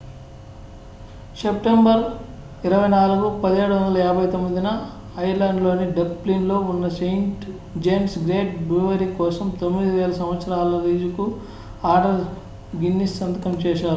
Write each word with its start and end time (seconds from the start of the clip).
September 1.35 2.05
24 2.63 3.29
1759 3.41 4.63
న 4.65 4.71
Ireland 5.21 5.61
లోని 5.65 5.85
Dublin 5.97 6.45
లో 6.47 6.57
ఉన్న 6.71 6.85
సెయింట్ 6.97 7.43
జేమ్స్ 7.79 8.17
గేట్ 8.27 8.53
బ్రూవరీ 8.67 9.07
కోసం 9.19 9.47
9,000 9.61 10.19
సంవత్సరాల 10.19 10.81
లీజుకు 10.85 11.25
ఆర్థర్ 11.85 12.21
గిన్నిస్ 12.73 13.19
సంతకం 13.21 13.55
చేశారు 13.65 13.87